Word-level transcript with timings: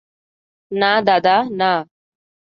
না, 0.71 0.91
দাদা, 1.01 1.35
না। 1.51 1.71